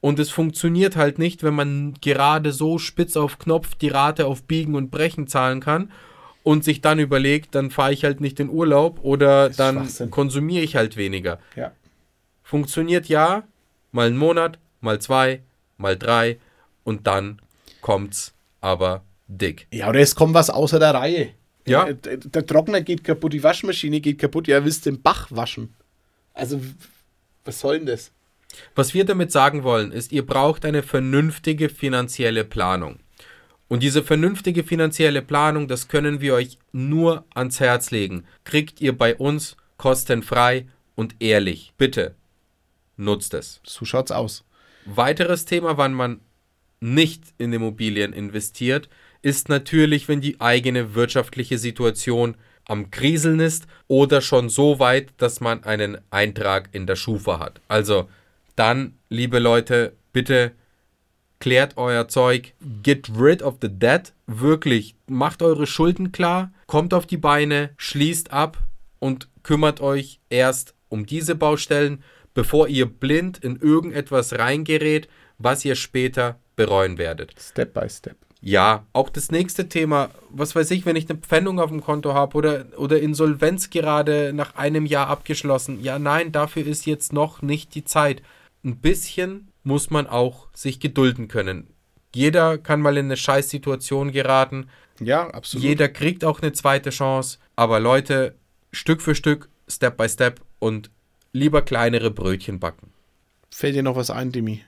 Und 0.00 0.18
es 0.18 0.30
funktioniert 0.30 0.96
halt 0.96 1.18
nicht, 1.18 1.42
wenn 1.42 1.54
man 1.54 1.94
gerade 2.00 2.52
so 2.52 2.78
spitz 2.78 3.16
auf 3.16 3.38
Knopf 3.38 3.74
die 3.74 3.88
Rate 3.88 4.26
auf 4.26 4.42
Biegen 4.44 4.74
und 4.74 4.90
Brechen 4.90 5.26
zahlen 5.26 5.60
kann 5.60 5.92
und 6.42 6.64
sich 6.64 6.80
dann 6.80 6.98
überlegt, 6.98 7.54
dann 7.54 7.70
fahre 7.70 7.92
ich 7.92 8.04
halt 8.04 8.20
nicht 8.20 8.40
in 8.40 8.48
Urlaub 8.48 9.00
oder 9.02 9.50
dann 9.50 9.88
konsumiere 10.10 10.64
ich 10.64 10.74
halt 10.76 10.96
weniger. 10.96 11.38
Ja. 11.54 11.72
Funktioniert 12.42 13.06
ja, 13.06 13.44
mal 13.92 14.06
einen 14.06 14.16
Monat, 14.16 14.58
mal 14.80 15.00
zwei, 15.00 15.42
mal 15.76 15.98
drei 15.98 16.38
und 16.82 17.06
dann 17.06 17.40
kommt's 17.82 18.32
aber 18.60 19.02
dick. 19.28 19.66
Ja, 19.70 19.88
oder 19.88 20.00
es 20.00 20.14
kommt 20.14 20.34
was 20.34 20.48
außer 20.48 20.78
der 20.78 20.94
Reihe. 20.94 21.30
Ja. 21.66 21.92
Der, 21.92 22.16
der 22.16 22.46
Trockner 22.46 22.80
geht 22.80 23.04
kaputt, 23.04 23.34
die 23.34 23.42
Waschmaschine 23.42 24.00
geht 24.00 24.18
kaputt, 24.18 24.48
ja, 24.48 24.64
willst 24.64 24.86
den 24.86 25.02
Bach 25.02 25.28
waschen. 25.30 25.74
Also, 26.32 26.60
was 27.44 27.60
soll 27.60 27.78
denn 27.78 27.86
das? 27.86 28.12
Was 28.74 28.94
wir 28.94 29.04
damit 29.04 29.32
sagen 29.32 29.62
wollen, 29.62 29.92
ist, 29.92 30.12
ihr 30.12 30.26
braucht 30.26 30.64
eine 30.64 30.82
vernünftige 30.82 31.68
finanzielle 31.68 32.44
Planung. 32.44 32.98
Und 33.68 33.82
diese 33.82 34.02
vernünftige 34.02 34.64
finanzielle 34.64 35.22
Planung, 35.22 35.68
das 35.68 35.86
können 35.86 36.20
wir 36.20 36.34
euch 36.34 36.58
nur 36.72 37.24
ans 37.34 37.60
Herz 37.60 37.92
legen. 37.92 38.24
Kriegt 38.44 38.80
ihr 38.80 38.96
bei 38.96 39.14
uns 39.14 39.56
kostenfrei 39.76 40.66
und 40.96 41.14
ehrlich. 41.20 41.72
Bitte 41.78 42.16
nutzt 42.96 43.32
es. 43.34 43.60
So 43.64 43.84
schaut's 43.84 44.10
aus. 44.10 44.44
Weiteres 44.84 45.44
Thema, 45.44 45.76
wann 45.76 45.94
man 45.94 46.20
nicht 46.80 47.22
in 47.38 47.52
Immobilien 47.52 48.12
investiert, 48.12 48.88
ist 49.22 49.48
natürlich, 49.48 50.08
wenn 50.08 50.20
die 50.20 50.40
eigene 50.40 50.94
wirtschaftliche 50.94 51.58
Situation 51.58 52.36
am 52.64 52.90
Kriseln 52.90 53.40
ist 53.40 53.66
oder 53.88 54.20
schon 54.20 54.48
so 54.48 54.78
weit, 54.78 55.12
dass 55.18 55.40
man 55.40 55.64
einen 55.64 55.98
Eintrag 56.10 56.68
in 56.72 56.86
der 56.86 56.96
Schufa 56.96 57.38
hat. 57.38 57.60
Also 57.68 58.08
dann, 58.60 58.98
liebe 59.08 59.38
Leute, 59.38 59.96
bitte 60.12 60.52
klärt 61.38 61.78
euer 61.78 62.08
Zeug, 62.08 62.52
get 62.82 63.10
rid 63.18 63.42
of 63.42 63.56
the 63.62 63.70
debt, 63.70 64.12
wirklich, 64.26 64.94
macht 65.06 65.40
eure 65.40 65.66
Schulden 65.66 66.12
klar, 66.12 66.52
kommt 66.66 66.92
auf 66.92 67.06
die 67.06 67.16
Beine, 67.16 67.70
schließt 67.78 68.34
ab 68.34 68.58
und 68.98 69.28
kümmert 69.42 69.80
euch 69.80 70.20
erst 70.28 70.74
um 70.90 71.06
diese 71.06 71.36
Baustellen, 71.36 72.04
bevor 72.34 72.68
ihr 72.68 72.84
blind 72.84 73.38
in 73.38 73.56
irgendetwas 73.56 74.38
reingerät, 74.38 75.08
was 75.38 75.64
ihr 75.64 75.74
später 75.74 76.38
bereuen 76.54 76.98
werdet. 76.98 77.34
Step 77.40 77.72
by 77.72 77.88
step. 77.88 78.18
Ja, 78.42 78.86
auch 78.92 79.08
das 79.08 79.30
nächste 79.30 79.70
Thema, 79.70 80.10
was 80.28 80.54
weiß 80.54 80.70
ich, 80.72 80.84
wenn 80.84 80.96
ich 80.96 81.08
eine 81.08 81.18
Pfändung 81.18 81.60
auf 81.60 81.70
dem 81.70 81.82
Konto 81.82 82.12
habe 82.12 82.36
oder, 82.36 82.66
oder 82.76 83.00
Insolvenz 83.00 83.70
gerade 83.70 84.32
nach 84.34 84.54
einem 84.56 84.84
Jahr 84.84 85.08
abgeschlossen. 85.08 85.82
Ja, 85.82 85.98
nein, 85.98 86.30
dafür 86.30 86.66
ist 86.66 86.84
jetzt 86.84 87.14
noch 87.14 87.40
nicht 87.40 87.74
die 87.74 87.84
Zeit. 87.84 88.20
Ein 88.64 88.76
bisschen 88.78 89.48
muss 89.62 89.90
man 89.90 90.06
auch 90.06 90.48
sich 90.54 90.80
gedulden 90.80 91.28
können. 91.28 91.68
Jeder 92.14 92.58
kann 92.58 92.80
mal 92.80 92.96
in 92.96 93.06
eine 93.06 93.16
Scheißsituation 93.16 94.12
geraten. 94.12 94.68
Ja, 95.00 95.28
absolut. 95.30 95.64
Jeder 95.64 95.88
kriegt 95.88 96.24
auch 96.24 96.40
eine 96.40 96.52
zweite 96.52 96.90
Chance. 96.90 97.38
Aber 97.56 97.80
Leute, 97.80 98.34
Stück 98.72 99.00
für 99.00 99.14
Stück, 99.14 99.48
Step 99.68 99.96
by 99.96 100.08
Step 100.08 100.40
und 100.58 100.90
lieber 101.32 101.62
kleinere 101.62 102.10
Brötchen 102.10 102.58
backen. 102.58 102.92
Fällt 103.50 103.74
dir 103.74 103.82
noch 103.82 103.96
was 103.96 104.10
ein, 104.10 104.32
Demi? 104.32 104.64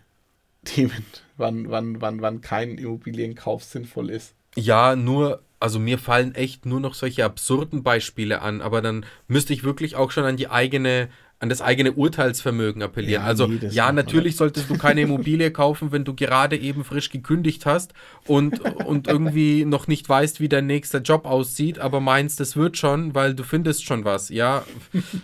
Themen, 0.64 1.04
wann, 1.37 1.70
wann, 1.70 2.00
wann, 2.00 2.22
wann 2.22 2.40
kein 2.40 2.78
Immobilienkauf 2.78 3.64
sinnvoll 3.64 4.11
ist. 4.11 4.34
Ja, 4.54 4.94
nur, 4.94 5.42
also 5.61 5.78
mir 5.78 5.99
fallen 5.99 6.34
echt 6.34 6.66
nur 6.66 6.78
noch 6.80 6.94
solche 6.94 7.25
absurden 7.25 7.82
Beispiele 7.82 8.42
an, 8.42 8.61
aber 8.61 8.82
dann 8.82 9.04
müsste 9.26 9.52
ich 9.52 9.64
wirklich 9.64 9.96
auch 9.96 10.11
schon 10.11 10.25
an 10.25 10.37
die 10.37 10.49
eigene, 10.49 11.08
an 11.42 11.49
das 11.49 11.61
eigene 11.61 11.90
Urteilsvermögen 11.92 12.82
appellieren. 12.82 13.25
Ja, 13.25 13.26
also 13.26 13.49
nee, 13.49 13.66
ja, 13.68 13.90
natürlich 13.90 14.37
solltest 14.37 14.70
du 14.70 14.78
keine 14.78 15.00
Immobilie 15.00 15.50
kaufen, 15.50 15.90
wenn 15.90 16.04
du 16.04 16.14
gerade 16.14 16.56
eben 16.56 16.84
frisch 16.84 17.11
gekündigt 17.11 17.66
hast 17.66 17.94
und, 18.28 18.61
und 18.87 19.08
irgendwie 19.08 19.64
noch 19.64 19.88
nicht 19.88 20.08
weißt, 20.08 20.38
wie 20.38 20.49
dein 20.49 20.68
nächster 20.68 21.00
Job 21.00 21.26
aussieht, 21.26 21.80
aber 21.80 21.99
meinst, 21.99 22.40
es 22.40 22.56
wird 22.56 22.76
schon, 22.76 23.16
weil 23.16 23.34
du 23.34 23.42
findest 23.42 23.84
schon 23.84 24.04
was. 24.04 24.28
Ja, 24.28 24.62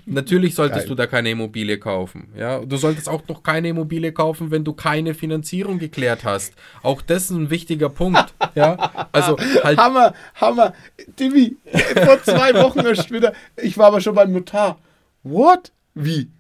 natürlich 0.07 0.57
solltest 0.57 0.81
Geil. 0.81 0.89
du 0.89 0.95
da 0.97 1.07
keine 1.07 1.31
Immobilie 1.31 1.79
kaufen. 1.79 2.33
Ja, 2.37 2.65
du 2.65 2.77
solltest 2.79 3.09
auch 3.09 3.23
noch 3.29 3.45
keine 3.45 3.69
Immobilie 3.69 4.11
kaufen, 4.11 4.51
wenn 4.51 4.65
du 4.65 4.73
keine 4.73 5.15
Finanzierung 5.15 5.79
geklärt 5.79 6.25
hast. 6.25 6.53
Auch 6.83 7.01
das 7.01 7.27
ist 7.27 7.31
ein 7.31 7.51
wichtiger 7.51 7.91
Punkt. 7.91 8.35
Ja, 8.57 9.09
also 9.13 9.37
halt 9.63 9.79
Hammer, 9.79 10.15
Hammer. 10.35 10.75
Demi, 11.21 11.57
vor 11.95 12.21
zwei 12.25 12.55
Wochen 12.55 12.81
erst 12.85 13.13
wieder, 13.13 13.35
ich 13.57 13.79
war 13.79 13.87
aber 13.87 14.01
schon 14.01 14.17
beim 14.17 14.33
Notar. 14.33 14.81
What? 15.23 15.71
Wie? 16.05 16.31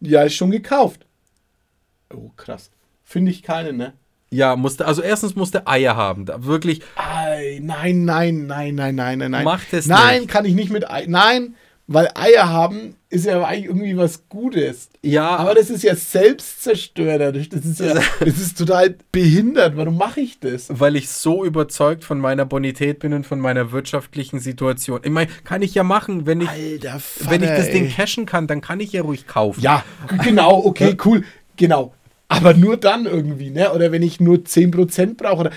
Ja, 0.00 0.22
ist 0.22 0.34
schon 0.34 0.50
gekauft. 0.50 1.06
Oh, 2.12 2.30
krass. 2.36 2.70
Finde 3.04 3.30
ich 3.30 3.42
keine, 3.42 3.72
ne? 3.72 3.92
Ja, 4.30 4.56
musste, 4.56 4.84
also 4.86 5.00
erstens 5.02 5.36
musste 5.36 5.66
Eier 5.68 5.94
haben. 5.96 6.26
Da 6.26 6.44
wirklich, 6.44 6.82
Ei, 6.96 7.60
nein, 7.62 8.04
nein, 8.04 8.46
nein, 8.46 8.74
nein, 8.74 8.94
nein, 8.96 9.18
nein, 9.18 9.30
nein. 9.30 9.44
Macht 9.44 9.72
es 9.72 9.86
Nein, 9.86 10.22
nicht. 10.22 10.30
kann 10.30 10.44
ich 10.44 10.54
nicht 10.54 10.70
mit 10.70 10.90
Ei. 10.90 11.06
Nein, 11.06 11.54
weil 11.88 12.10
Eier 12.14 12.48
haben 12.48 12.96
ist 13.08 13.26
ja 13.26 13.42
eigentlich 13.44 13.66
irgendwie 13.66 13.96
was 13.96 14.28
Gutes. 14.28 14.90
ja, 15.02 15.36
Aber 15.36 15.54
das 15.54 15.70
ist 15.70 15.84
ja 15.84 15.94
selbstzerstörerisch. 15.94 17.48
Das 17.48 17.64
ist 17.64 17.78
ja, 17.78 17.94
das 18.20 18.38
ist 18.38 18.58
total 18.58 18.96
behindert. 19.12 19.76
Warum 19.76 19.96
mache 19.96 20.20
ich 20.20 20.40
das? 20.40 20.66
weil 20.68 20.96
ich 20.96 21.08
so 21.08 21.44
überzeugt 21.44 22.02
von 22.02 22.18
meiner 22.18 22.44
Bonität 22.44 22.98
bin 22.98 23.12
und 23.12 23.24
von 23.24 23.38
meiner 23.38 23.70
wirtschaftlichen 23.70 24.40
Situation. 24.40 25.00
Ich 25.04 25.10
meine, 25.10 25.30
kann 25.44 25.62
ich 25.62 25.74
ja 25.74 25.84
machen, 25.84 26.26
wenn 26.26 26.40
ich, 26.40 26.48
Alter, 26.48 26.98
Vater, 26.98 27.30
wenn 27.30 27.42
ich 27.42 27.50
das 27.50 27.70
Ding 27.70 27.88
cashen 27.88 28.26
kann, 28.26 28.48
dann 28.48 28.60
kann 28.60 28.80
ich 28.80 28.92
ja 28.92 29.02
ruhig 29.02 29.28
kaufen. 29.28 29.60
Ja, 29.60 29.84
genau, 30.24 30.64
okay, 30.64 30.96
cool. 31.04 31.22
Genau. 31.56 31.94
Aber 32.28 32.54
nur 32.54 32.76
dann 32.76 33.06
irgendwie, 33.06 33.50
ne? 33.50 33.72
Oder 33.72 33.92
wenn 33.92 34.02
ich 34.02 34.18
nur 34.18 34.38
10% 34.38 35.16
brauche. 35.16 35.42
Oder, 35.42 35.50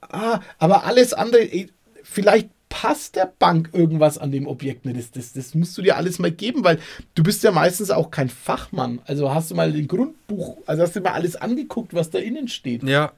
ah, 0.00 0.40
aber 0.58 0.84
alles 0.84 1.12
andere, 1.12 1.48
vielleicht 2.02 2.50
passt 2.70 3.16
der 3.16 3.30
Bank 3.38 3.68
irgendwas 3.74 4.16
an 4.16 4.32
dem 4.32 4.46
Objekt 4.46 4.86
nicht. 4.86 4.96
Das, 4.96 5.10
das, 5.10 5.32
das 5.34 5.54
musst 5.54 5.76
du 5.76 5.82
dir 5.82 5.98
alles 5.98 6.18
mal 6.18 6.30
geben, 6.30 6.64
weil 6.64 6.78
du 7.14 7.22
bist 7.22 7.42
ja 7.42 7.50
meistens 7.50 7.90
auch 7.90 8.10
kein 8.10 8.30
Fachmann. 8.30 9.00
Also 9.04 9.34
hast 9.34 9.50
du 9.50 9.54
mal 9.54 9.70
den 9.70 9.86
Grundbuch, 9.86 10.56
also 10.64 10.82
hast 10.82 10.96
du 10.96 11.00
mal 11.00 11.12
alles 11.12 11.36
angeguckt, 11.36 11.92
was 11.92 12.08
da 12.08 12.18
innen 12.18 12.48
steht. 12.48 12.82
Ja. 12.84 13.12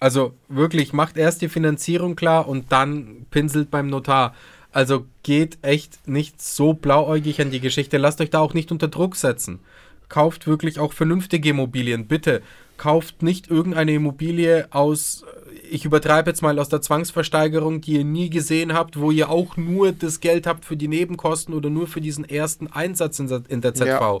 Also 0.00 0.32
wirklich, 0.48 0.92
macht 0.92 1.16
erst 1.16 1.42
die 1.42 1.48
Finanzierung 1.48 2.16
klar 2.16 2.48
und 2.48 2.72
dann 2.72 3.26
pinselt 3.30 3.70
beim 3.70 3.88
Notar. 3.88 4.34
Also 4.72 5.06
geht 5.22 5.58
echt 5.62 6.08
nicht 6.08 6.42
so 6.42 6.72
blauäugig 6.72 7.40
an 7.40 7.50
die 7.50 7.60
Geschichte. 7.60 7.98
Lasst 7.98 8.20
euch 8.20 8.30
da 8.30 8.38
auch 8.38 8.54
nicht 8.54 8.72
unter 8.72 8.88
Druck 8.88 9.16
setzen. 9.16 9.60
Kauft 10.08 10.46
wirklich 10.46 10.78
auch 10.78 10.92
vernünftige 10.92 11.50
Immobilien. 11.50 12.06
Bitte 12.06 12.42
kauft 12.76 13.22
nicht 13.22 13.50
irgendeine 13.50 13.92
Immobilie 13.92 14.68
aus, 14.70 15.24
ich 15.70 15.84
übertreibe 15.84 16.30
jetzt 16.30 16.42
mal 16.42 16.58
aus 16.58 16.68
der 16.68 16.80
Zwangsversteigerung, 16.80 17.80
die 17.80 17.94
ihr 17.94 18.04
nie 18.04 18.30
gesehen 18.30 18.72
habt, 18.72 18.98
wo 18.98 19.10
ihr 19.10 19.30
auch 19.30 19.56
nur 19.56 19.92
das 19.92 20.20
Geld 20.20 20.46
habt 20.46 20.64
für 20.64 20.76
die 20.76 20.88
Nebenkosten 20.88 21.54
oder 21.54 21.70
nur 21.70 21.86
für 21.86 22.00
diesen 22.00 22.24
ersten 22.28 22.66
Einsatz 22.66 23.18
in 23.18 23.60
der, 23.60 23.74
ZV 23.74 23.86
Ja. 23.86 24.18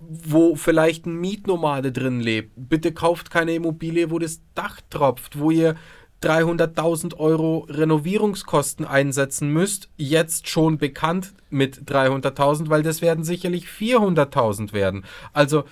wo 0.00 0.56
vielleicht 0.56 1.06
ein 1.06 1.20
Mietnomade 1.20 1.92
drin 1.92 2.20
lebt. 2.20 2.52
Bitte 2.56 2.92
kauft 2.92 3.30
keine 3.30 3.54
Immobilie, 3.54 4.10
wo 4.10 4.18
das 4.18 4.40
Dach 4.54 4.80
tropft, 4.90 5.38
wo 5.38 5.50
ihr 5.50 5.76
300.000 6.22 7.16
Euro 7.18 7.66
Renovierungskosten 7.68 8.84
einsetzen 8.86 9.48
müsst. 9.52 9.90
Jetzt 9.96 10.48
schon 10.48 10.78
bekannt 10.78 11.34
mit 11.50 11.82
300.000, 11.90 12.68
weil 12.68 12.82
das 12.82 13.02
werden 13.02 13.24
sicherlich 13.24 13.66
400.000 13.66 14.72
werden. 14.72 15.04
Also 15.32 15.64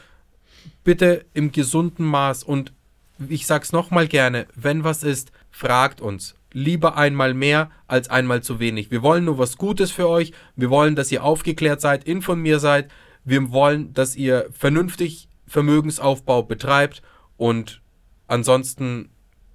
bitte 0.84 1.24
im 1.34 1.52
gesunden 1.52 2.04
Maß 2.04 2.42
und 2.42 2.72
ich 3.28 3.46
sag's 3.46 3.72
nochmal 3.72 4.08
gerne, 4.08 4.46
wenn 4.54 4.84
was 4.84 5.02
ist, 5.02 5.32
fragt 5.50 6.00
uns. 6.00 6.34
Lieber 6.52 6.96
einmal 6.96 7.34
mehr 7.34 7.70
als 7.86 8.08
einmal 8.08 8.42
zu 8.42 8.58
wenig. 8.58 8.90
Wir 8.90 9.02
wollen 9.02 9.24
nur 9.24 9.38
was 9.38 9.56
Gutes 9.56 9.92
für 9.92 10.08
euch. 10.08 10.32
Wir 10.56 10.70
wollen, 10.70 10.96
dass 10.96 11.12
ihr 11.12 11.22
aufgeklärt 11.22 11.80
seid, 11.80 12.04
informiert 12.04 12.60
seid. 12.60 12.90
Wir 13.24 13.52
wollen, 13.52 13.92
dass 13.94 14.16
ihr 14.16 14.48
vernünftig 14.52 15.28
Vermögensaufbau 15.46 16.42
betreibt 16.42 17.02
und 17.36 17.80
ansonsten 18.26 19.10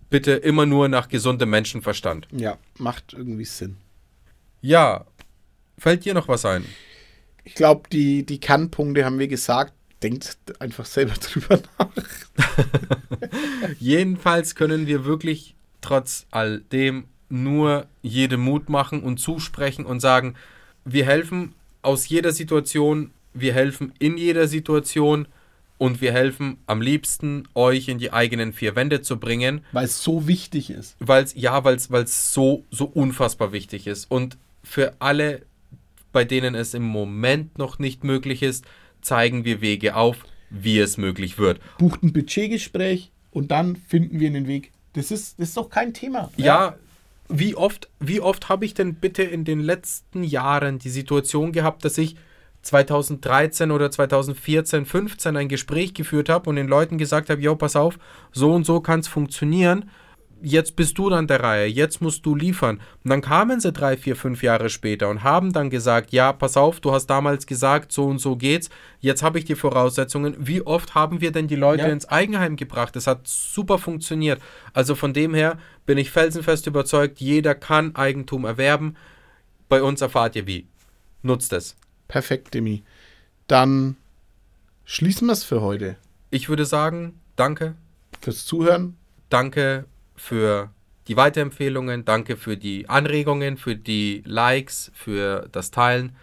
bitte 0.10 0.32
immer 0.32 0.66
nur 0.66 0.88
nach 0.88 1.10
gesundem 1.10 1.50
Menschenverstand. 1.50 2.28
Ja, 2.32 2.58
macht 2.78 3.14
irgendwie 3.14 3.46
Sinn. 3.46 3.78
Ja, 4.62 5.06
fällt 5.78 6.06
dir 6.06 6.14
noch 6.14 6.28
was 6.28 6.46
ein? 6.46 6.66
Ich 7.44 7.56
glaube, 7.56 7.90
die, 7.92 8.26
die 8.26 8.40
Kernpunkte 8.40 9.06
haben 9.06 9.20
wir 9.20 9.28
gesagt. 9.28 9.74
Denkt 10.06 10.38
einfach 10.60 10.86
selber 10.86 11.14
drüber 11.20 11.60
nach. 11.80 11.90
Jedenfalls 13.80 14.54
können 14.54 14.86
wir 14.86 15.04
wirklich 15.06 15.56
trotz 15.82 16.28
all 16.30 16.60
dem 16.72 17.06
nur 17.30 17.88
jedem 18.04 18.42
Mut 18.42 18.70
machen 18.70 19.02
und 19.02 19.18
zusprechen 19.20 19.84
und 19.86 20.00
sagen, 20.00 20.36
wir 20.84 21.06
helfen 21.06 21.54
aus 21.82 22.08
jeder 22.08 22.32
Situation, 22.32 23.10
wir 23.34 23.54
helfen 23.54 23.94
in 23.98 24.18
jeder 24.18 24.48
Situation 24.48 25.28
und 25.80 26.02
wir 26.02 26.14
helfen 26.14 26.58
am 26.68 26.82
liebsten 26.82 27.48
euch 27.56 27.88
in 27.88 27.98
die 27.98 28.14
eigenen 28.14 28.54
vier 28.54 28.76
Wände 28.76 29.02
zu 29.02 29.18
bringen, 29.20 29.62
Weil 29.72 29.86
es 29.86 30.04
so 30.04 30.28
wichtig 30.28 30.70
ist. 30.70 30.96
weil 31.00 31.24
es 31.24 31.34
ja, 31.36 31.64
weil 31.66 31.76
es 31.76 32.34
so 32.34 32.64
so 32.70 32.86
unfassbar 32.86 33.52
wichtig 33.52 33.88
ist 33.88 34.10
und 34.12 34.38
für 34.64 34.94
alle, 35.00 35.42
bei 36.12 36.26
denen 36.26 36.54
es 36.54 36.76
im 36.76 36.84
Moment 36.84 37.58
noch 37.58 37.80
nicht 37.80 38.04
möglich 38.04 38.44
ist, 38.44 38.66
zeigen 39.06 39.46
wir 39.46 39.62
Wege 39.62 39.96
auf, 39.96 40.18
wie 40.50 40.80
es 40.80 40.98
möglich 40.98 41.38
wird. 41.38 41.60
Bucht 41.78 42.04
ein 42.04 42.14
Budgetgespräch 42.14 43.12
und 43.32 43.52
dann 43.52 43.76
finden 43.76 44.20
wir 44.20 44.28
einen 44.28 44.48
Weg. 44.48 44.72
Das 44.94 45.12
ist, 45.12 45.40
das 45.40 45.50
ist 45.50 45.58
doch 45.58 45.70
kein 45.70 45.94
Thema. 45.94 46.32
Ja, 46.38 46.76
wie 47.28 47.56
oft, 47.56 47.90
wie 48.00 48.22
oft 48.22 48.50
habe 48.50 48.66
ich 48.66 48.74
denn 48.74 48.96
bitte 48.96 49.24
in 49.24 49.46
den 49.46 49.60
letzten 49.60 50.24
Jahren 50.24 50.80
die 50.80 50.90
Situation 50.90 51.52
gehabt, 51.52 51.84
dass 51.84 51.98
ich 51.98 52.16
2013 52.62 53.72
oder 53.72 53.92
2014, 53.92 54.86
15 54.86 55.38
ein 55.38 55.50
Gespräch 55.50 55.94
geführt 55.94 56.30
habe 56.30 56.50
und 56.50 56.56
den 56.56 56.68
Leuten 56.68 56.98
gesagt 56.98 57.30
habe, 57.30 57.42
jo, 57.42 57.56
pass 57.56 57.76
auf, 57.76 58.00
so 58.32 58.54
und 58.54 58.66
so 58.66 58.80
kann 58.80 59.00
es 59.00 59.08
funktionieren. 59.08 59.90
Jetzt 60.46 60.76
bist 60.76 60.98
du 60.98 61.10
dann 61.10 61.28
der 61.28 61.42
Reihe, 61.42 61.68
jetzt 61.68 62.02
musst 62.02 62.26
du 62.26 62.36
liefern. 62.36 62.80
Und 63.04 63.10
dann 63.10 63.22
kamen 63.22 63.60
sie 63.60 63.72
drei, 63.72 63.98
vier, 63.98 64.16
fünf 64.16 64.44
Jahre 64.44 64.70
später 64.70 65.10
und 65.10 65.24
haben 65.24 65.52
dann 65.52 65.70
gesagt, 65.70 66.14
ja, 66.14 66.32
pass 66.32 66.56
auf, 66.56 66.80
du 66.80 66.92
hast 66.92 67.08
damals 67.08 67.48
gesagt, 67.48 67.92
so 67.92 68.06
und 68.06 68.20
so 68.20 68.36
geht's, 68.36 68.70
jetzt 69.00 69.24
habe 69.24 69.40
ich 69.40 69.46
die 69.46 69.56
Voraussetzungen. 69.56 70.36
Wie 70.38 70.62
oft 70.62 70.94
haben 70.96 71.20
wir 71.20 71.32
denn 71.32 71.48
die 71.48 71.56
Leute 71.56 71.84
Ja. 71.84 71.90
ins 71.90 72.08
Eigenheim 72.08 72.56
gebracht? 72.56 72.96
Das 72.96 73.08
hat 73.08 73.28
super 73.28 73.78
funktioniert. 73.80 74.42
Also 74.74 74.94
von 74.96 75.14
dem 75.14 75.34
her 75.34 75.58
bin 75.86 75.98
ich 75.98 76.12
felsenfest 76.12 76.68
überzeugt, 76.68 77.20
jeder 77.20 77.56
kann 77.56 77.96
Eigentum 77.96 78.46
erwerben. 78.46 78.96
Bei 79.68 79.82
uns 79.82 80.02
erfahrt 80.02 80.36
ihr 80.36 80.46
wie. 80.46 80.68
Nutzt 81.24 81.54
es. 81.54 81.76
Perfekt, 82.08 82.54
Demi. 82.54 82.84
Dann 83.48 83.96
schließen 84.86 85.28
wir 85.28 85.34
es 85.34 85.44
für 85.44 85.62
heute. 85.62 85.96
Ich 86.30 86.50
würde 86.50 86.66
sagen, 86.66 87.20
danke. 87.36 87.76
Fürs 88.22 88.46
Zuhören. 88.46 88.96
Danke 89.30 89.86
für 90.16 90.70
die 91.08 91.18
Weiterempfehlungen, 91.18 92.06
danke 92.06 92.38
für 92.38 92.58
die 92.58 92.88
Anregungen, 92.90 93.58
für 93.58 93.76
die 93.76 94.24
Likes, 94.26 94.92
für 94.94 95.48
das 95.52 95.72
Teilen. 95.72 96.16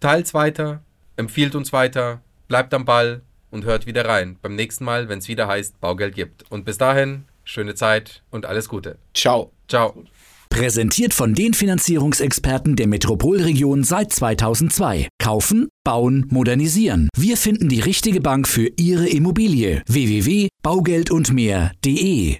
Teilt's 0.00 0.34
weiter, 0.34 0.82
empfiehlt 1.16 1.54
uns 1.54 1.72
weiter, 1.72 2.20
bleibt 2.46 2.74
am 2.74 2.84
Ball 2.84 3.22
und 3.50 3.64
hört 3.64 3.86
wieder 3.86 4.04
rein. 4.04 4.36
Beim 4.42 4.54
nächsten 4.54 4.84
Mal, 4.84 5.08
wenn 5.08 5.18
es 5.18 5.28
wieder 5.28 5.48
heißt, 5.48 5.80
Baugeld 5.80 6.14
gibt. 6.14 6.44
Und 6.50 6.64
bis 6.64 6.78
dahin, 6.78 7.24
schöne 7.44 7.74
Zeit 7.74 8.22
und 8.30 8.46
alles 8.46 8.68
Gute. 8.68 8.98
Ciao. 9.14 9.50
Ciao. 9.68 10.04
Präsentiert 10.50 11.14
von 11.14 11.34
den 11.34 11.54
Finanzierungsexperten 11.54 12.76
der 12.76 12.86
Metropolregion 12.86 13.82
seit 13.84 14.12
2002. 14.12 15.08
Kaufen, 15.22 15.68
bauen, 15.84 16.26
modernisieren. 16.30 17.08
Wir 17.16 17.36
finden 17.36 17.68
die 17.68 17.80
richtige 17.80 18.20
Bank 18.20 18.48
für 18.48 18.68
Ihre 18.76 19.08
Immobilie. 19.08 19.82
www.baugeldundmehr.de 19.86 22.36